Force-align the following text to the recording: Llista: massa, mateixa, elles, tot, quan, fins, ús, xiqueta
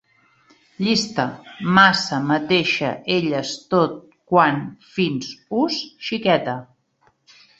Llista: 0.85 1.25
massa, 1.79 2.19
mateixa, 2.29 2.89
elles, 3.17 3.51
tot, 3.75 4.01
quan, 4.33 4.59
fins, 4.97 5.31
ús, 5.61 5.77
xiqueta 6.09 6.57